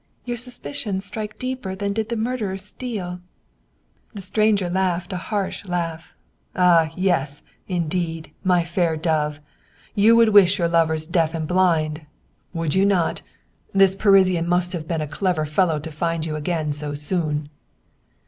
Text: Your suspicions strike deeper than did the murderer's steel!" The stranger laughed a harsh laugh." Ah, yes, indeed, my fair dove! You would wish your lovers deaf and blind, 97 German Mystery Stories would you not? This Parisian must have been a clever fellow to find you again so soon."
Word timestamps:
Your 0.25 0.37
suspicions 0.37 1.05
strike 1.05 1.37
deeper 1.37 1.75
than 1.75 1.93
did 1.93 2.09
the 2.09 2.15
murderer's 2.15 2.65
steel!" 2.65 3.19
The 4.15 4.23
stranger 4.23 4.67
laughed 4.67 5.13
a 5.13 5.17
harsh 5.17 5.63
laugh." 5.63 6.15
Ah, 6.55 6.91
yes, 6.95 7.43
indeed, 7.67 8.31
my 8.43 8.65
fair 8.65 8.97
dove! 8.97 9.39
You 9.93 10.15
would 10.15 10.29
wish 10.29 10.57
your 10.57 10.67
lovers 10.67 11.05
deaf 11.05 11.35
and 11.35 11.47
blind, 11.47 12.07
97 12.51 12.53
German 12.55 12.63
Mystery 12.63 12.63
Stories 12.63 12.63
would 12.63 12.75
you 12.79 12.85
not? 12.87 13.21
This 13.77 13.95
Parisian 13.95 14.49
must 14.49 14.73
have 14.73 14.87
been 14.87 15.01
a 15.01 15.07
clever 15.07 15.45
fellow 15.45 15.77
to 15.77 15.91
find 15.91 16.25
you 16.25 16.35
again 16.35 16.71
so 16.71 16.95
soon." 16.95 17.49